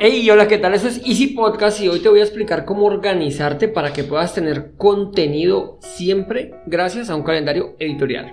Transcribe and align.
Hey, 0.00 0.30
hola, 0.30 0.46
¿qué 0.46 0.58
tal? 0.58 0.74
Eso 0.74 0.86
es 0.86 0.98
Easy 1.04 1.26
Podcast 1.34 1.80
y 1.80 1.88
hoy 1.88 1.98
te 1.98 2.08
voy 2.08 2.20
a 2.20 2.22
explicar 2.22 2.64
cómo 2.64 2.84
organizarte 2.84 3.66
para 3.66 3.92
que 3.92 4.04
puedas 4.04 4.32
tener 4.32 4.74
contenido 4.76 5.80
siempre 5.80 6.54
gracias 6.66 7.10
a 7.10 7.16
un 7.16 7.24
calendario 7.24 7.74
editorial. 7.80 8.32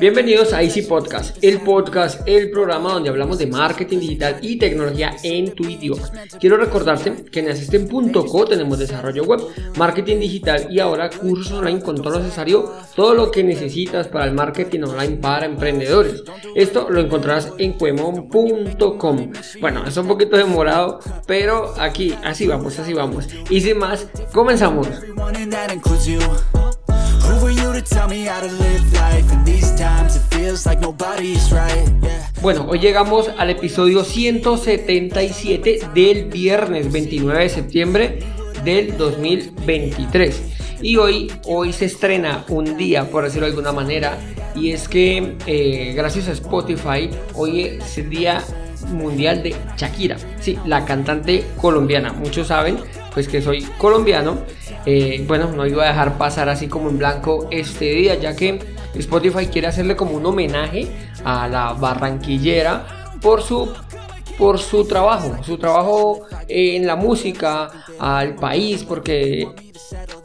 Bienvenidos 0.00 0.54
a 0.54 0.62
Easy 0.62 0.80
Podcast, 0.80 1.36
el 1.44 1.60
podcast, 1.60 2.26
el 2.26 2.50
programa 2.50 2.94
donde 2.94 3.10
hablamos 3.10 3.36
de 3.36 3.46
marketing 3.46 3.98
digital 3.98 4.38
y 4.40 4.56
tecnología 4.56 5.14
en 5.22 5.54
tu 5.54 5.64
idioma. 5.64 6.10
Quiero 6.40 6.56
recordarte 6.56 7.26
que 7.30 7.40
en 7.40 7.50
asisten.co 7.50 8.44
tenemos 8.46 8.78
desarrollo 8.78 9.24
web, 9.24 9.42
marketing 9.76 10.20
digital 10.20 10.68
y 10.70 10.80
ahora 10.80 11.10
cursos 11.10 11.52
online 11.52 11.82
con 11.82 11.96
todo 11.96 12.14
lo 12.14 12.20
necesario, 12.20 12.72
todo 12.96 13.12
lo 13.12 13.30
que 13.30 13.44
necesitas 13.44 14.08
para 14.08 14.24
el 14.24 14.32
marketing 14.32 14.84
online 14.84 15.16
para 15.18 15.44
emprendedores. 15.44 16.24
Esto 16.54 16.88
lo 16.88 17.00
encontrarás 17.00 17.52
en 17.58 17.74
cuemon.com. 17.74 19.32
Bueno, 19.60 19.86
es 19.86 19.96
un 19.98 20.08
poquito 20.08 20.38
demorado, 20.38 21.00
pero 21.26 21.74
aquí, 21.78 22.14
así 22.24 22.46
vamos, 22.46 22.78
así 22.78 22.94
vamos. 22.94 23.28
Y 23.50 23.60
sin 23.60 23.76
más, 23.76 24.08
comenzamos. 24.32 24.88
Bueno, 32.42 32.66
hoy 32.68 32.80
llegamos 32.80 33.30
al 33.38 33.50
episodio 33.50 34.02
177 34.02 35.78
del 35.94 36.24
viernes 36.24 36.90
29 36.90 37.42
de 37.44 37.48
septiembre 37.48 38.18
del 38.64 38.96
2023. 38.96 40.42
Y 40.82 40.96
hoy, 40.96 41.30
hoy 41.46 41.72
se 41.72 41.84
estrena 41.84 42.44
un 42.48 42.76
día, 42.76 43.08
por 43.08 43.22
decirlo 43.22 43.46
de 43.46 43.52
alguna 43.52 43.72
manera, 43.72 44.18
y 44.56 44.72
es 44.72 44.88
que 44.88 45.36
eh, 45.46 45.92
gracias 45.94 46.26
a 46.26 46.32
Spotify, 46.32 47.10
hoy 47.34 47.60
es 47.60 47.96
el 47.96 48.10
Día 48.10 48.42
Mundial 48.90 49.42
de 49.42 49.54
Shakira. 49.76 50.16
Sí, 50.40 50.58
la 50.66 50.84
cantante 50.84 51.44
colombiana. 51.60 52.12
Muchos 52.12 52.48
saben 52.48 52.78
pues 53.12 53.28
que 53.28 53.42
soy 53.42 53.62
colombiano. 53.78 54.38
Eh, 54.86 55.24
bueno, 55.26 55.50
no 55.52 55.66
iba 55.66 55.84
a 55.84 55.88
dejar 55.88 56.16
pasar 56.16 56.48
así 56.48 56.68
como 56.68 56.90
en 56.90 56.98
blanco 56.98 57.48
este 57.50 57.86
día, 57.86 58.14
ya 58.14 58.34
que 58.34 58.58
Spotify 58.94 59.46
quiere 59.46 59.68
hacerle 59.68 59.96
como 59.96 60.12
un 60.12 60.24
homenaje 60.26 60.88
a 61.24 61.48
la 61.48 61.72
barranquillera 61.72 63.14
por 63.20 63.42
su 63.42 63.68
por 64.38 64.58
su 64.58 64.86
trabajo, 64.86 65.36
su 65.44 65.58
trabajo 65.58 66.22
en 66.48 66.86
la 66.86 66.96
música, 66.96 67.70
al 67.98 68.36
país, 68.36 68.84
porque 68.84 69.46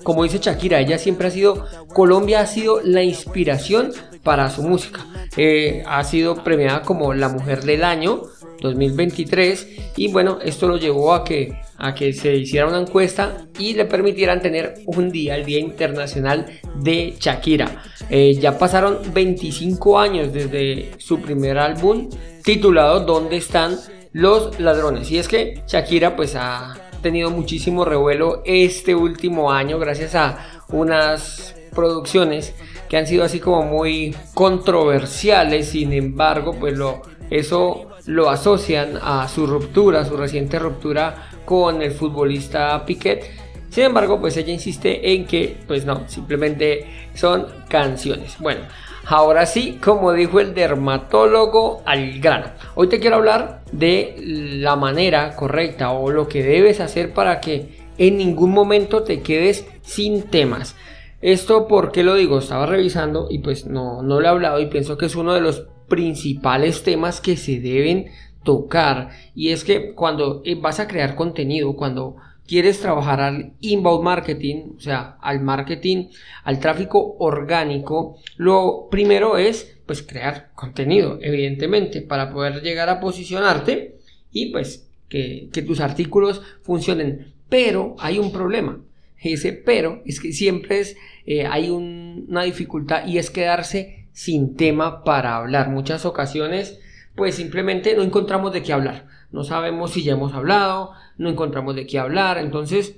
como 0.04 0.24
dice 0.24 0.40
Shakira, 0.42 0.80
ella 0.80 0.98
siempre 0.98 1.28
ha 1.28 1.32
sido, 1.32 1.68
Colombia 1.94 2.40
ha 2.40 2.48
sido 2.48 2.80
la 2.82 3.04
inspiración 3.04 3.92
para 4.24 4.50
su 4.50 4.64
música. 4.64 5.06
Eh, 5.36 5.84
ha 5.86 6.04
sido 6.06 6.44
premiada 6.44 6.82
como 6.84 7.14
la 7.14 7.28
mujer 7.28 7.64
del 7.64 7.84
año 7.84 8.22
2023 8.62 9.68
y 9.98 10.12
bueno, 10.12 10.40
esto 10.44 10.68
lo 10.68 10.78
llevó 10.78 11.14
a 11.14 11.24
que, 11.24 11.60
a 11.78 11.94
que 11.94 12.14
se 12.14 12.36
hiciera 12.36 12.68
una 12.68 12.80
encuesta 12.80 13.48
y 13.60 13.74
le 13.74 13.86
permitieran 13.86 14.42
tener 14.42 14.76
un 14.86 15.10
día, 15.12 15.36
el 15.36 15.46
Día 15.46 15.60
Internacional 15.60 16.46
de 16.76 17.16
Shakira. 17.20 17.84
Eh, 18.10 18.36
ya 18.36 18.58
pasaron 18.58 19.00
25 19.14 20.00
años 20.00 20.32
desde 20.34 20.92
su 20.98 21.22
primer 21.22 21.58
álbum 21.58 22.10
titulado 22.44 23.02
¿Dónde 23.02 23.38
están 23.38 23.78
los 24.14 24.60
ladrones? 24.60 25.10
Y 25.12 25.18
es 25.18 25.28
que 25.28 25.64
Shakira 25.68 26.16
pues 26.16 26.36
ha 26.36 26.76
tenido 27.02 27.30
muchísimo 27.30 27.86
revuelo 27.86 28.42
este 28.46 28.96
último 28.96 29.52
año 29.52 29.78
gracias 29.78 30.16
a 30.16 30.64
unas 30.70 31.56
producciones 31.76 32.56
que 32.90 32.98
han 32.98 33.08
sido 33.08 33.24
así 33.24 33.40
como 33.40 33.64
muy 33.64 34.16
controversiales, 34.34 35.70
sin 35.70 35.94
embargo, 35.94 36.56
pues 36.60 36.78
lo, 36.78 37.02
eso 37.30 37.88
lo 38.06 38.30
asocian 38.30 39.00
a 39.02 39.28
su 39.28 39.48
ruptura, 39.48 40.06
su 40.06 40.16
reciente 40.18 40.60
ruptura 40.60 41.30
con 41.46 41.82
el 41.82 41.92
futbolista 41.92 42.86
Piquet. 42.86 43.26
Sin 43.70 43.86
embargo, 43.86 44.20
pues 44.20 44.38
ella 44.38 44.54
insiste 44.54 45.14
en 45.14 45.26
que, 45.26 45.58
pues 45.68 45.86
no, 45.86 46.08
simplemente 46.08 47.10
son 47.14 47.48
canciones. 47.68 48.38
Bueno, 48.40 48.62
ahora 49.06 49.46
sí, 49.46 49.80
como 49.84 50.14
dijo 50.14 50.40
el 50.40 50.54
dermatólogo 50.54 51.82
al 51.86 52.20
grano. 52.20 52.48
Hoy 52.76 52.88
te 52.88 53.00
quiero 53.00 53.18
hablar 53.18 53.64
de 53.72 54.16
la 54.20 54.76
manera 54.76 55.36
correcta 55.36 55.92
o 55.92 56.12
lo 56.12 56.28
que 56.28 56.44
debes 56.44 56.80
hacer 56.80 57.14
para 57.14 57.42
que 57.42 57.86
en 57.98 58.18
ningún 58.18 58.52
momento 58.52 59.04
te 59.04 59.22
quedes 59.22 59.68
sin 59.82 60.24
temas. 60.24 60.76
Esto, 61.22 61.68
¿por 61.68 61.92
qué 61.92 62.04
lo 62.04 62.14
digo? 62.14 62.38
Estaba 62.38 62.66
revisando 62.66 63.28
y 63.30 63.40
pues 63.40 63.66
no, 63.66 64.04
no 64.04 64.20
lo 64.20 64.26
he 64.26 64.30
hablado 64.30 64.60
y 64.60 64.68
pienso 64.68 64.98
que 64.98 65.08
es 65.08 65.16
uno 65.16 65.34
de 65.34 65.42
los 65.42 65.66
principales 65.88 66.84
temas 66.84 67.22
que 67.22 67.38
se 67.38 67.60
deben 67.60 68.08
tocar 68.44 69.10
y 69.34 69.50
es 69.50 69.64
que 69.64 69.94
cuando 69.94 70.42
eh, 70.46 70.56
vas 70.56 70.80
a 70.80 70.88
crear 70.88 71.16
contenido, 71.16 71.76
cuando 71.76 72.16
quieres 72.48 72.80
trabajar 72.80 73.22
al 73.22 73.54
inbound 73.60 74.04
marketing, 74.04 74.74
o 74.78 74.80
sea, 74.80 75.18
al 75.22 75.42
marketing, 75.42 76.10
al 76.44 76.60
tráfico 76.60 77.16
orgánico, 77.20 78.18
lo 78.38 78.88
primero 78.90 79.38
es 79.38 79.78
pues 79.86 80.02
crear 80.04 80.52
contenido, 80.56 81.20
evidentemente, 81.22 82.02
para 82.02 82.32
poder 82.32 82.62
llegar 82.62 82.90
a 82.90 83.00
posicionarte 83.00 83.98
y 84.32 84.52
pues 84.52 84.88
que, 85.10 85.50
tus 85.66 85.80
artículos 85.80 86.42
funcionen. 86.62 87.34
Pero 87.50 87.96
hay 88.00 88.18
un 88.20 88.32
problema. 88.32 88.82
Ese 89.22 89.54
pero 89.54 90.02
es 90.06 90.20
que 90.20 90.34
siempre 90.34 90.80
es, 90.80 90.98
eh, 91.26 91.46
hay 91.46 91.70
un- 91.70 92.26
una 92.28 92.44
dificultad 92.44 93.08
y 93.08 93.18
es 93.18 93.30
quedarse 93.32 94.05
sin 94.16 94.56
tema 94.56 95.04
para 95.04 95.36
hablar. 95.36 95.70
Muchas 95.70 96.06
ocasiones, 96.06 96.80
pues 97.16 97.36
simplemente 97.36 97.96
no 97.96 98.02
encontramos 98.02 98.54
de 98.54 98.64
qué 98.64 98.74
hablar. 98.74 99.08
No 99.32 99.44
sabemos 99.44 99.92
si 99.92 100.04
ya 100.04 100.14
hemos 100.14 100.34
hablado, 100.34 100.94
no 101.18 101.30
encontramos 101.30 101.76
de 101.76 101.86
qué 101.86 102.00
hablar. 102.00 102.38
Entonces, 102.38 102.96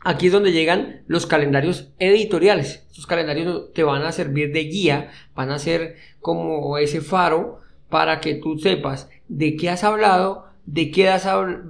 aquí 0.00 0.26
es 0.26 0.32
donde 0.32 0.52
llegan 0.52 1.02
los 1.06 1.26
calendarios 1.26 1.90
editoriales. 1.98 2.86
Estos 2.88 3.06
calendarios 3.06 3.70
te 3.74 3.84
van 3.84 4.02
a 4.02 4.12
servir 4.12 4.52
de 4.52 4.64
guía, 4.64 5.10
van 5.34 5.50
a 5.50 5.58
ser 5.58 5.96
como 6.20 6.78
ese 6.78 7.02
faro 7.02 7.60
para 7.90 8.20
que 8.20 8.34
tú 8.34 8.58
sepas 8.58 9.10
de 9.28 9.56
qué 9.56 9.68
has 9.68 9.84
hablado, 9.84 10.46
de 10.64 10.90
qué, 10.90 11.12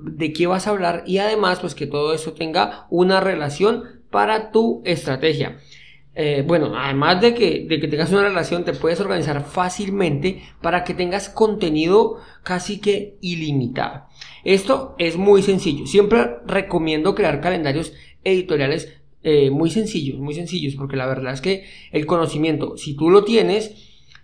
de 0.04 0.32
qué 0.32 0.46
vas 0.46 0.68
a 0.68 0.70
hablar 0.70 1.02
y 1.06 1.18
además 1.18 1.58
pues 1.58 1.74
que 1.74 1.88
todo 1.88 2.14
eso 2.14 2.34
tenga 2.34 2.86
una 2.88 3.18
relación 3.18 4.00
para 4.10 4.52
tu 4.52 4.80
estrategia. 4.84 5.58
Eh, 6.14 6.44
bueno, 6.46 6.72
además 6.76 7.20
de 7.20 7.34
que, 7.34 7.66
de 7.68 7.78
que 7.80 7.86
tengas 7.88 8.10
una 8.10 8.24
relación, 8.24 8.64
te 8.64 8.72
puedes 8.72 9.00
organizar 9.00 9.44
fácilmente 9.44 10.42
para 10.60 10.82
que 10.84 10.92
tengas 10.94 11.28
contenido 11.28 12.16
casi 12.42 12.80
que 12.80 13.16
ilimitado. 13.20 14.04
Esto 14.44 14.94
es 14.98 15.16
muy 15.16 15.42
sencillo. 15.42 15.86
Siempre 15.86 16.38
recomiendo 16.46 17.14
crear 17.14 17.40
calendarios 17.40 17.92
editoriales 18.24 18.96
eh, 19.22 19.50
muy 19.50 19.70
sencillos, 19.70 20.18
muy 20.18 20.34
sencillos, 20.34 20.74
porque 20.76 20.96
la 20.96 21.06
verdad 21.06 21.32
es 21.34 21.40
que 21.40 21.64
el 21.92 22.06
conocimiento, 22.06 22.76
si 22.76 22.94
tú 22.96 23.10
lo 23.10 23.24
tienes, 23.24 23.74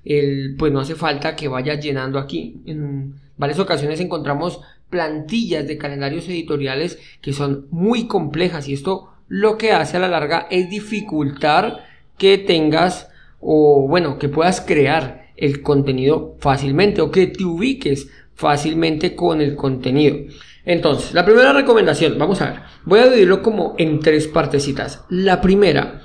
el- 0.05 0.57
pues 0.59 0.73
no 0.73 0.81
hace 0.81 0.95
falta 0.95 1.37
que 1.37 1.49
vayas 1.49 1.85
llenando 1.85 2.19
aquí. 2.19 2.63
En 2.67 3.15
varias 3.37 3.59
ocasiones 3.61 4.01
encontramos 4.01 4.61
plantillas 4.91 5.67
de 5.67 5.79
calendarios 5.79 6.29
editoriales 6.29 6.99
que 7.21 7.33
son 7.33 7.67
muy 7.71 8.07
complejas 8.07 8.69
y 8.69 8.73
esto 8.73 9.11
lo 9.29 9.59
que 9.59 9.73
hace 9.73 9.97
a 9.97 10.01
la 10.01 10.09
larga 10.09 10.47
es 10.51 10.71
dificultar 10.71 11.85
que 12.19 12.39
tengas 12.39 13.09
o 13.41 13.87
bueno, 13.89 14.19
que 14.19 14.29
puedas 14.29 14.61
crear 14.61 15.27
el 15.37 15.63
contenido 15.63 16.37
fácilmente 16.41 17.01
o 17.01 17.11
que 17.11 17.27
te 17.27 17.45
ubiques 17.45 18.11
fácilmente 18.35 19.15
con 19.15 19.41
el 19.41 19.57
contenido. 19.57 20.17
Entonces, 20.65 21.15
la 21.15 21.25
primera 21.25 21.53
recomendación, 21.53 22.19
vamos 22.19 22.41
a 22.41 22.51
ver, 22.51 22.61
voy 22.85 23.01
a 23.01 23.05
dividirlo 23.05 23.43
como 23.43 23.75
en 23.79 24.01
tres 24.01 24.27
partecitas. 24.27 25.05
La 25.09 25.41
primera, 25.41 26.03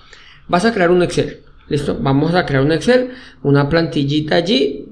vas 0.47 0.65
a 0.65 0.74
crear 0.74 0.91
un 0.91 1.03
Excel. 1.03 1.41
¿Listo? 1.67 1.97
Vamos 2.00 2.35
a 2.35 2.45
crear 2.45 2.63
un 2.63 2.71
Excel, 2.71 3.12
una 3.44 3.69
plantillita 3.69 4.35
allí. 4.35 4.85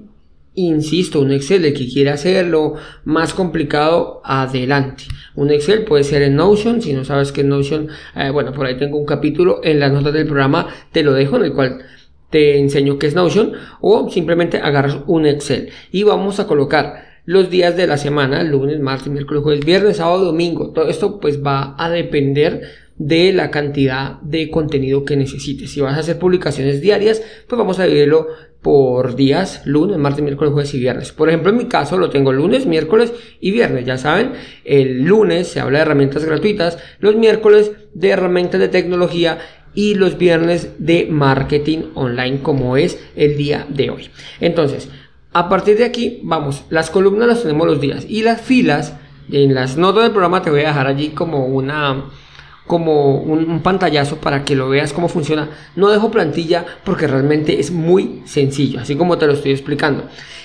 Insisto, 0.61 1.21
un 1.21 1.31
Excel, 1.31 1.63
el 1.63 1.73
que 1.73 1.87
quiere 1.87 2.09
hacerlo 2.09 2.73
más 3.05 3.33
complicado, 3.33 4.21
adelante. 4.25 5.05
Un 5.35 5.51
Excel 5.51 5.85
puede 5.85 6.03
ser 6.03 6.21
en 6.21 6.35
Notion, 6.35 6.81
si 6.81 6.91
no 6.91 7.05
sabes 7.05 7.31
qué 7.31 7.41
es 7.41 7.47
Notion, 7.47 7.87
eh, 8.13 8.29
bueno, 8.29 8.51
por 8.51 8.65
ahí 8.65 8.75
tengo 8.75 8.97
un 8.97 9.05
capítulo 9.05 9.61
en 9.63 9.79
las 9.79 9.89
notas 9.89 10.11
del 10.11 10.25
programa, 10.25 10.67
te 10.91 11.01
lo 11.01 11.13
dejo, 11.13 11.37
en 11.37 11.45
el 11.45 11.53
cual 11.53 11.79
te 12.29 12.59
enseño 12.59 12.99
qué 12.99 13.07
es 13.07 13.15
Notion, 13.15 13.53
o 13.79 14.09
simplemente 14.09 14.57
agarras 14.57 14.97
un 15.07 15.25
Excel 15.27 15.69
y 15.93 16.03
vamos 16.03 16.41
a 16.41 16.47
colocar 16.47 17.05
los 17.23 17.49
días 17.49 17.77
de 17.77 17.87
la 17.87 17.95
semana, 17.95 18.43
lunes, 18.43 18.81
martes, 18.81 19.07
miércoles, 19.07 19.43
jueves, 19.43 19.65
viernes, 19.65 19.95
sábado, 19.95 20.25
domingo. 20.25 20.71
Todo 20.71 20.89
esto 20.89 21.21
pues 21.21 21.41
va 21.41 21.75
a 21.77 21.89
depender 21.89 22.63
de 22.97 23.31
la 23.31 23.49
cantidad 23.49 24.19
de 24.23 24.51
contenido 24.51 25.05
que 25.05 25.15
necesites. 25.15 25.71
Si 25.71 25.79
vas 25.79 25.95
a 25.95 26.01
hacer 26.01 26.19
publicaciones 26.19 26.81
diarias, 26.81 27.21
pues 27.47 27.57
vamos 27.57 27.79
a 27.79 27.85
dividirlo 27.85 28.27
por 28.61 29.15
días, 29.15 29.61
lunes, 29.65 29.97
martes, 29.97 30.23
miércoles, 30.23 30.53
jueves 30.53 30.73
y 30.73 30.79
viernes. 30.79 31.11
Por 31.11 31.29
ejemplo, 31.29 31.49
en 31.51 31.57
mi 31.57 31.65
caso 31.65 31.97
lo 31.97 32.09
tengo 32.09 32.33
lunes, 32.33 32.65
miércoles 32.65 33.13
y 33.39 33.51
viernes. 33.51 33.85
Ya 33.85 33.97
saben, 33.97 34.33
el 34.65 35.03
lunes 35.03 35.47
se 35.47 35.59
habla 35.59 35.79
de 35.79 35.83
herramientas 35.83 36.25
gratuitas, 36.25 36.77
los 36.99 37.15
miércoles 37.15 37.71
de 37.93 38.09
herramientas 38.09 38.59
de 38.59 38.67
tecnología 38.67 39.39
y 39.73 39.95
los 39.95 40.17
viernes 40.17 40.71
de 40.79 41.07
marketing 41.09 41.91
online 41.93 42.41
como 42.41 42.75
es 42.75 42.99
el 43.15 43.37
día 43.37 43.65
de 43.69 43.91
hoy. 43.91 44.09
Entonces, 44.41 44.89
a 45.31 45.47
partir 45.47 45.77
de 45.77 45.85
aquí, 45.85 46.19
vamos, 46.23 46.65
las 46.69 46.89
columnas 46.89 47.27
las 47.27 47.43
tenemos 47.43 47.67
los 47.67 47.79
días 47.79 48.05
y 48.09 48.23
las 48.23 48.41
filas 48.41 48.95
en 49.31 49.53
las 49.53 49.77
notas 49.77 50.03
del 50.03 50.11
programa 50.11 50.41
te 50.41 50.49
voy 50.49 50.61
a 50.61 50.69
dejar 50.69 50.87
allí 50.87 51.09
como 51.09 51.45
una 51.45 52.05
como 52.69 53.15
un, 53.15 53.61
pantallazo 53.61 54.17
para 54.17 54.45
que 54.45 54.55
lo 54.55 54.69
veas 54.69 54.93
cómo 54.93 55.09
funciona. 55.09 55.49
No 55.75 55.89
dejo 55.89 56.11
plantilla 56.11 56.63
porque 56.83 57.07
realmente 57.07 57.59
es 57.59 57.71
muy 57.71 58.21
sencillo, 58.25 58.79
así 58.79 58.95
como 58.95 59.17
te 59.17 59.25
lo 59.25 59.33
estoy 59.33 59.53
explicando. 59.53 60.03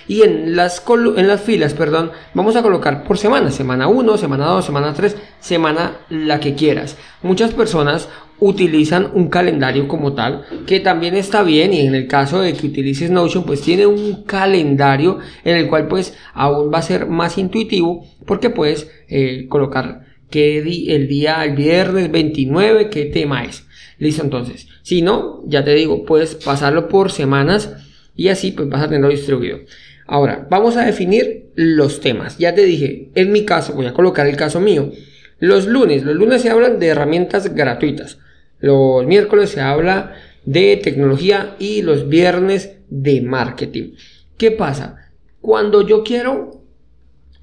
Y 0.08 0.22
en 0.22 0.56
las, 0.56 0.82
en 1.16 1.28
las 1.28 1.42
filas, 1.42 1.74
perdón, 1.74 2.12
vamos 2.32 2.56
a 2.56 2.62
colocar 2.62 3.04
por 3.04 3.18
semana, 3.18 3.50
semana 3.50 3.88
1, 3.88 4.16
semana 4.16 4.46
2, 4.46 4.64
semana 4.64 4.94
3, 4.94 5.16
semana 5.38 5.98
la 6.08 6.40
que 6.40 6.54
quieras. 6.54 6.96
Muchas 7.20 7.52
personas 7.52 8.08
utilizan 8.38 9.10
un 9.12 9.28
calendario 9.28 9.86
como 9.86 10.14
tal, 10.14 10.46
que 10.66 10.80
también 10.80 11.16
está 11.16 11.42
bien 11.42 11.74
y 11.74 11.80
en 11.80 11.94
el 11.94 12.08
caso 12.08 12.40
de 12.40 12.54
que 12.54 12.68
utilices 12.68 13.10
Notion, 13.10 13.44
pues 13.44 13.60
tiene 13.60 13.84
un 13.84 14.24
calendario 14.24 15.18
en 15.44 15.58
el 15.58 15.68
cual 15.68 15.88
pues 15.88 16.16
aún 16.32 16.72
va 16.72 16.78
a 16.78 16.82
ser 16.82 17.06
más 17.06 17.36
intuitivo 17.36 18.06
porque 18.24 18.48
puedes 18.48 18.90
eh, 19.08 19.44
colocar 19.50 20.13
qué 20.34 20.58
el 20.88 21.06
día, 21.06 21.44
el 21.44 21.54
viernes 21.54 22.10
29, 22.10 22.90
qué 22.90 23.04
tema 23.04 23.44
es. 23.44 23.66
Listo, 23.98 24.24
entonces. 24.24 24.66
Si 24.82 25.00
no, 25.00 25.44
ya 25.46 25.62
te 25.62 25.72
digo, 25.74 26.04
puedes 26.04 26.34
pasarlo 26.34 26.88
por 26.88 27.12
semanas 27.12 27.72
y 28.16 28.26
así 28.28 28.50
pues 28.50 28.68
vas 28.68 28.82
a 28.82 28.88
tenerlo 28.88 29.10
distribuido. 29.10 29.60
Ahora, 30.08 30.48
vamos 30.50 30.76
a 30.76 30.84
definir 30.84 31.50
los 31.54 32.00
temas. 32.00 32.36
Ya 32.36 32.52
te 32.52 32.64
dije, 32.64 33.10
en 33.14 33.30
mi 33.30 33.44
caso, 33.44 33.74
voy 33.74 33.86
a 33.86 33.94
colocar 33.94 34.26
el 34.26 34.36
caso 34.36 34.58
mío. 34.58 34.90
Los 35.38 35.68
lunes, 35.68 36.02
los 36.02 36.16
lunes 36.16 36.42
se 36.42 36.50
hablan 36.50 36.80
de 36.80 36.88
herramientas 36.88 37.54
gratuitas. 37.54 38.18
Los 38.58 39.06
miércoles 39.06 39.50
se 39.50 39.60
habla 39.60 40.14
de 40.44 40.80
tecnología 40.82 41.54
y 41.60 41.82
los 41.82 42.08
viernes 42.08 42.72
de 42.90 43.22
marketing. 43.22 43.92
¿Qué 44.36 44.50
pasa? 44.50 45.12
Cuando 45.40 45.86
yo 45.86 46.02
quiero 46.02 46.63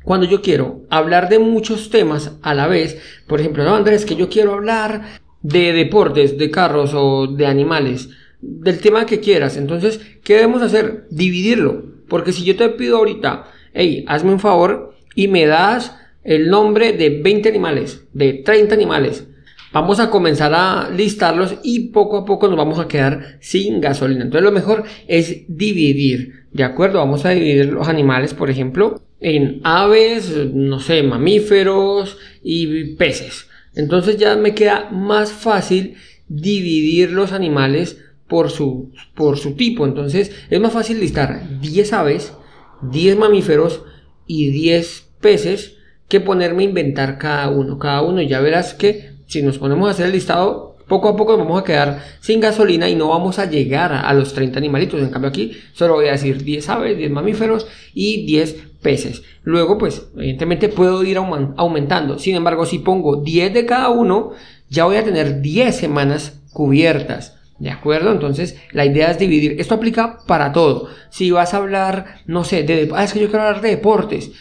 cuando 0.04 0.26
yo 0.26 0.42
quiero 0.42 0.82
hablar 0.90 1.30
de 1.30 1.40
muchos 1.40 1.90
temas 1.90 2.38
a 2.42 2.54
la 2.54 2.68
vez, 2.68 3.02
por 3.28 3.40
ejemplo, 3.40 3.64
no 3.64 3.76
Andrés, 3.76 4.06
que 4.06 4.16
yo 4.16 4.30
quiero 4.30 4.54
hablar 4.54 5.20
de 5.42 5.74
deportes, 5.74 6.38
de 6.38 6.50
carros 6.50 6.92
o 6.94 7.28
de 7.28 7.46
animales, 7.46 8.10
del 8.42 8.80
tema 8.80 9.06
que 9.06 9.20
quieras, 9.20 9.58
entonces, 9.58 10.02
¿qué 10.24 10.36
debemos 10.36 10.62
hacer? 10.62 11.06
Dividirlo, 11.12 11.86
porque 12.08 12.34
si 12.34 12.44
yo 12.44 12.56
te 12.56 12.70
pido 12.70 12.98
ahorita, 12.98 13.46
hey, 13.74 14.04
hazme 14.08 14.32
un 14.32 14.40
favor 14.40 14.96
y 15.14 15.28
me 15.28 15.46
das 15.46 15.96
el 16.24 16.50
nombre 16.50 16.94
de 16.94 17.22
20 17.22 17.50
animales, 17.50 18.04
de 18.14 18.34
30 18.34 18.74
animales, 18.74 19.28
vamos 19.72 20.00
a 20.00 20.10
comenzar 20.10 20.54
a 20.54 20.90
listarlos 20.90 21.56
y 21.64 21.90
poco 21.90 22.18
a 22.18 22.26
poco 22.26 22.48
nos 22.48 22.58
vamos 22.58 22.80
a 22.80 22.88
quedar 22.88 23.38
sin 23.40 23.80
gasolina. 23.82 24.24
Entonces 24.24 24.44
lo 24.44 24.52
mejor 24.52 24.84
es 25.08 25.44
dividir, 25.48 26.46
¿de 26.52 26.64
acuerdo? 26.64 27.00
Vamos 27.00 27.26
a 27.26 27.30
dividir 27.30 27.68
los 27.68 27.88
animales, 27.88 28.34
por 28.34 28.50
ejemplo, 28.50 29.02
en 29.22 29.62
aves, 29.64 30.36
no 30.54 30.80
sé, 30.80 31.04
mamíferos 31.04 32.18
y 32.44 32.96
peces. 32.96 33.48
Entonces 33.76 34.18
ya 34.18 34.36
me 34.36 34.54
queda 34.54 34.90
más 34.92 35.32
fácil 35.32 35.96
dividir 36.28 37.12
los 37.12 37.32
animales 37.32 38.02
por 38.28 38.50
su, 38.50 38.92
por 39.16 39.38
su 39.38 39.54
tipo. 39.56 39.86
Entonces 39.86 40.32
es 40.50 40.60
más 40.60 40.74
fácil 40.74 41.00
listar 41.00 41.62
10 41.62 41.94
aves, 41.94 42.34
10 42.82 43.18
mamíferos 43.18 43.84
y 44.26 44.50
10 44.50 45.08
peces 45.22 45.78
que 46.10 46.20
ponerme 46.20 46.64
a 46.64 46.68
inventar 46.68 47.18
cada 47.18 47.50
uno. 47.50 47.78
Cada 47.78 48.02
uno 48.02 48.22
ya 48.22 48.42
verás 48.42 48.74
que 48.74 49.12
si 49.28 49.42
nos 49.44 49.60
ponemos 49.60 49.88
a 49.88 49.92
hacer 49.92 50.08
el 50.08 50.14
listado 50.14 50.72
poco 50.88 51.08
a 51.08 51.16
poco 51.16 51.38
vamos 51.38 51.62
a 51.62 51.64
quedar 51.64 52.04
sin 52.20 52.42
gasolina 52.42 52.90
y 52.90 52.96
no 52.96 53.08
vamos 53.08 53.40
a 53.40 53.50
llegar 53.50 53.94
a, 53.94 54.14
los 54.14 54.34
30 54.34 54.60
animalitos. 54.60 55.00
En 55.00 55.10
cambio 55.10 55.30
aquí 55.30 55.54
solo 55.72 55.94
voy 55.94 56.08
a 56.08 56.12
decir 56.12 56.44
10 56.44 56.68
aves, 56.68 56.98
10 56.98 57.12
mamíferos 57.12 57.66
y 57.94 58.26
10 58.26 58.71
peces. 58.82 59.24
Luego 59.44 59.78
pues 59.78 60.08
evidentemente 60.16 60.70
puedo 60.70 61.04
ir 61.04 61.18
aumentando. 61.18 62.20
Sin 62.20 62.36
embargo 62.36 62.66
si 62.66 62.80
pongo 62.80 63.18
10 63.18 63.54
de 63.54 63.66
cada 63.66 63.90
uno 63.90 64.32
ya 64.70 64.86
voy 64.86 64.98
a 64.98 65.04
tener 65.04 65.42
10 65.42 65.76
semanas 65.76 66.42
cubiertas. 66.54 67.38
¿De 67.60 67.70
acuerdo? 67.70 68.12
Entonces, 68.12 68.58
la 68.72 68.86
idea 68.86 69.12
es 69.12 69.20
dividir. 69.20 69.62
Esto 69.62 69.76
aplica 69.76 70.18
para 70.26 70.52
todo. 70.52 70.88
Si 71.12 71.30
vas 71.30 71.54
a 71.54 71.58
hablar, 71.58 72.22
no 72.26 72.44
sé, 72.44 72.64
de... 72.64 72.90
Ah, 72.96 73.04
es 73.04 73.14
que 73.14 73.20
yo 73.20 73.28
quiero 73.28 73.44
hablar 73.44 73.62
de 73.62 73.70
deportes. 73.70 74.32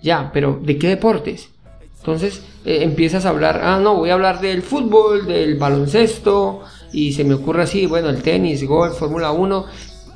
Ya, 0.00 0.30
pero 0.32 0.58
¿de 0.62 0.78
qué 0.78 0.88
deportes? 0.88 1.50
Entonces 1.98 2.42
eh, 2.64 2.78
empiezas 2.82 3.26
a 3.26 3.28
hablar, 3.28 3.60
ah, 3.62 3.78
no, 3.78 3.96
voy 3.96 4.10
a 4.10 4.14
hablar 4.14 4.40
del 4.40 4.62
fútbol, 4.62 5.26
del 5.26 5.56
baloncesto, 5.56 6.62
y 6.92 7.12
se 7.12 7.24
me 7.24 7.34
ocurre 7.34 7.64
así, 7.64 7.86
bueno, 7.86 8.08
el 8.08 8.22
tenis, 8.22 8.66
golf, 8.66 8.98
Fórmula 8.98 9.32
1, 9.32 9.66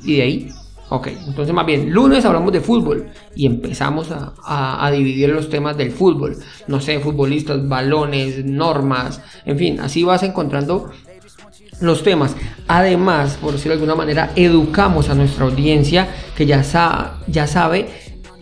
y 0.03 0.15
de 0.15 0.21
ahí, 0.21 0.49
ok, 0.89 1.07
entonces 1.27 1.53
más 1.53 1.65
bien, 1.65 1.91
lunes 1.91 2.25
hablamos 2.25 2.51
de 2.51 2.61
fútbol, 2.61 3.07
y 3.35 3.45
empezamos 3.45 4.11
a, 4.11 4.85
a 4.85 4.91
dividir 4.91 5.29
los 5.29 5.49
temas 5.49 5.77
del 5.77 5.91
fútbol, 5.91 6.37
no 6.67 6.79
sé, 6.79 6.99
futbolistas, 6.99 7.67
balones, 7.67 8.45
normas, 8.45 9.21
en 9.45 9.57
fin, 9.57 9.79
así 9.79 10.03
vas 10.03 10.23
encontrando 10.23 10.91
los 11.81 12.03
temas. 12.03 12.35
Además, 12.67 13.37
por 13.41 13.53
decirlo 13.53 13.75
de 13.75 13.81
alguna 13.81 13.95
manera, 13.95 14.31
educamos 14.35 15.09
a 15.09 15.15
nuestra 15.15 15.45
audiencia 15.45 16.07
que 16.35 16.45
ya, 16.45 16.63
ya 17.27 17.47
sabe 17.47 17.87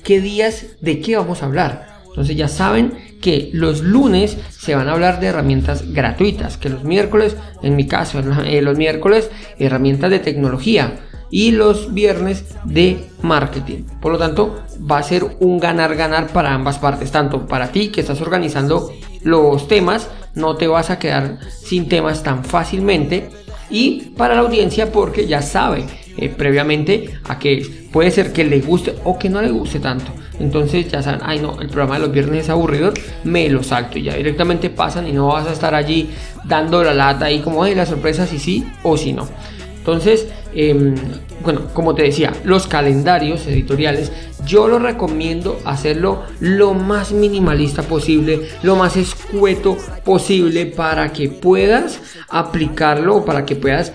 qué 0.04 0.22
días 0.22 0.66
de 0.82 1.00
qué 1.00 1.18
vamos 1.18 1.42
a 1.42 1.46
hablar. 1.46 1.94
Entonces 2.08 2.36
ya 2.36 2.48
saben 2.48 2.94
que 3.22 3.50
los 3.54 3.82
lunes 3.82 4.38
se 4.50 4.76
van 4.76 4.88
a 4.88 4.92
hablar 4.92 5.20
de 5.20 5.28
herramientas 5.28 5.94
gratuitas, 5.94 6.58
que 6.58 6.70
los 6.70 6.84
miércoles, 6.84 7.36
en 7.64 7.76
mi 7.76 7.88
caso, 7.88 8.22
eh, 8.46 8.62
los 8.62 8.78
miércoles 8.78 9.32
herramientas 9.58 10.12
de 10.12 10.20
tecnología 10.20 11.00
y 11.34 11.50
los 11.50 11.96
viernes 11.96 12.46
de 12.64 13.10
marketing. 13.24 13.86
Por 14.00 14.12
lo 14.12 14.20
tanto, 14.20 14.62
va 14.80 15.00
a 15.00 15.04
ser 15.04 15.26
un 15.40 15.60
ganar-ganar 15.60 16.28
para 16.28 16.54
ambas 16.54 16.78
partes, 16.78 17.12
tanto 17.12 17.48
para 17.48 17.72
ti 17.72 17.88
que 17.88 18.02
estás 18.02 18.22
organizando 18.22 18.92
los 19.24 19.68
temas, 19.68 20.12
no 20.36 20.58
te 20.58 20.68
vas 20.68 20.92
a 20.92 21.00
quedar 21.00 21.40
sin 21.50 21.90
temas 21.90 22.22
tan 22.22 22.46
fácilmente, 22.46 23.32
y 23.72 24.12
para 24.16 24.36
la 24.36 24.42
audiencia 24.42 24.92
porque 24.92 25.26
ya 25.26 25.42
sabe 25.42 25.86
eh, 26.18 26.30
previamente 26.30 27.10
a 27.28 27.40
que 27.40 27.88
puede 27.92 28.12
ser 28.12 28.32
que 28.32 28.44
le 28.44 28.60
guste 28.60 28.94
o 29.04 29.18
que 29.18 29.28
no 29.28 29.42
le 29.42 29.50
guste 29.50 29.80
tanto. 29.80 30.12
Entonces 30.40 30.92
ya 30.92 31.02
saben, 31.02 31.22
ay 31.24 31.40
no, 31.40 31.60
el 31.60 31.68
programa 31.68 31.96
de 31.96 32.02
los 32.02 32.12
viernes 32.12 32.44
es 32.44 32.50
aburrido, 32.52 32.94
me 33.24 33.50
lo 33.50 33.64
salto 33.64 33.98
y 33.98 34.04
ya 34.04 34.14
directamente 34.14 34.70
pasan 34.70 35.08
y 35.08 35.12
no 35.12 35.30
vas 35.30 35.48
a 35.48 35.54
estar 35.54 35.74
allí 35.74 36.12
dando 36.44 36.84
la 36.84 36.94
lata 36.94 37.32
y 37.32 37.40
como, 37.40 37.64
ay, 37.64 37.74
la 37.74 37.88
sorpresa 37.88 38.28
si 38.28 38.38
sí 38.38 38.64
o 38.84 38.98
si 38.98 39.14
no. 39.14 39.28
Entonces, 39.84 40.28
em, 40.56 40.96
bueno, 41.44 41.64
como 41.74 41.94
te 41.94 42.04
decía, 42.04 42.32
los 42.46 42.68
calendarios 42.68 43.46
editoriales, 43.48 44.14
yo 44.46 44.70
lo 44.70 44.80
recomiendo 44.80 45.60
hacerlo 45.66 46.24
lo 46.40 46.74
más 46.74 47.12
minimalista 47.12 47.84
posible, 47.84 48.48
lo 48.62 48.78
más 48.78 48.96
escueto 48.96 49.76
posible 50.06 50.68
para 50.68 51.12
que 51.12 51.28
puedas 51.28 52.00
aplicarlo, 52.30 53.26
para 53.26 53.46
que 53.46 53.58
puedas, 53.58 53.92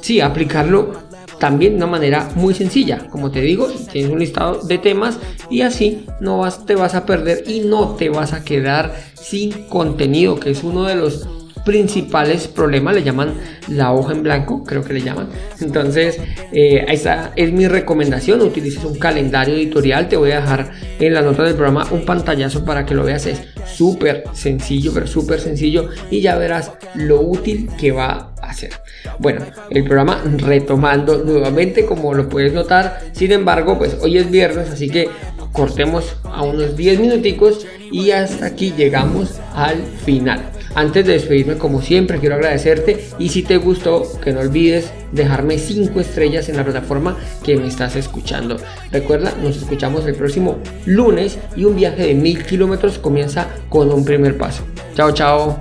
sí, 0.00 0.20
aplicarlo 0.20 0.94
también 1.38 1.74
de 1.74 1.76
una 1.76 1.86
manera 1.86 2.28
muy 2.34 2.52
sencilla. 2.52 3.06
Como 3.08 3.30
te 3.30 3.42
digo, 3.42 3.68
tienes 3.92 4.10
un 4.10 4.18
listado 4.18 4.60
de 4.62 4.78
temas 4.78 5.20
y 5.48 5.60
así 5.60 6.04
no 6.18 6.38
vas, 6.38 6.66
te 6.66 6.74
vas 6.74 6.96
a 6.96 7.06
perder 7.06 7.44
y 7.46 7.60
no 7.60 7.94
te 7.94 8.08
vas 8.08 8.32
a 8.32 8.42
quedar 8.42 8.92
sin 9.14 9.52
contenido, 9.68 10.40
que 10.40 10.50
es 10.50 10.64
uno 10.64 10.82
de 10.82 10.96
los 10.96 11.28
principales 11.66 12.46
problemas, 12.46 12.94
le 12.94 13.02
llaman 13.02 13.34
la 13.66 13.92
hoja 13.92 14.12
en 14.12 14.22
blanco, 14.22 14.62
creo 14.62 14.84
que 14.84 14.94
le 14.94 15.02
llaman. 15.02 15.28
Entonces, 15.60 16.18
eh, 16.52 16.86
esa 16.88 17.32
es 17.34 17.52
mi 17.52 17.66
recomendación, 17.66 18.40
utilices 18.40 18.84
un 18.84 18.96
calendario 18.96 19.56
editorial, 19.56 20.08
te 20.08 20.16
voy 20.16 20.30
a 20.30 20.40
dejar 20.40 20.70
en 21.00 21.12
la 21.12 21.22
nota 21.22 21.42
del 21.42 21.54
programa 21.54 21.88
un 21.90 22.06
pantallazo 22.06 22.64
para 22.64 22.86
que 22.86 22.94
lo 22.94 23.02
veas, 23.02 23.26
es 23.26 23.42
súper 23.66 24.22
sencillo, 24.32 24.92
pero 24.94 25.08
súper 25.08 25.40
sencillo 25.40 25.90
y 26.08 26.20
ya 26.20 26.38
verás 26.38 26.70
lo 26.94 27.20
útil 27.20 27.68
que 27.76 27.90
va 27.90 28.32
a 28.40 28.54
ser. 28.54 28.70
Bueno, 29.18 29.44
el 29.70 29.82
programa 29.82 30.22
retomando 30.36 31.24
nuevamente, 31.24 31.84
como 31.84 32.14
lo 32.14 32.28
puedes 32.28 32.52
notar, 32.52 33.00
sin 33.10 33.32
embargo, 33.32 33.76
pues 33.76 33.96
hoy 34.00 34.18
es 34.18 34.30
viernes, 34.30 34.70
así 34.70 34.88
que 34.88 35.08
cortemos 35.50 36.16
a 36.22 36.42
unos 36.44 36.76
10 36.76 37.00
minuticos 37.00 37.66
y 37.90 38.12
hasta 38.12 38.46
aquí 38.46 38.72
llegamos 38.76 39.40
al 39.52 39.82
final. 40.04 40.55
Antes 40.76 41.06
de 41.06 41.14
despedirme, 41.14 41.56
como 41.56 41.80
siempre, 41.80 42.18
quiero 42.18 42.34
agradecerte 42.34 43.06
y 43.18 43.30
si 43.30 43.42
te 43.42 43.56
gustó, 43.56 44.20
que 44.20 44.34
no 44.34 44.40
olvides 44.40 44.92
dejarme 45.10 45.58
5 45.58 45.98
estrellas 46.00 46.50
en 46.50 46.58
la 46.58 46.64
plataforma 46.64 47.16
que 47.42 47.56
me 47.56 47.66
estás 47.66 47.96
escuchando. 47.96 48.58
Recuerda, 48.92 49.32
nos 49.42 49.56
escuchamos 49.56 50.06
el 50.06 50.16
próximo 50.16 50.58
lunes 50.84 51.38
y 51.56 51.64
un 51.64 51.76
viaje 51.76 52.08
de 52.08 52.14
mil 52.14 52.44
kilómetros 52.44 52.98
comienza 52.98 53.48
con 53.70 53.90
un 53.90 54.04
primer 54.04 54.36
paso. 54.36 54.64
Chao, 54.94 55.12
chao. 55.12 55.58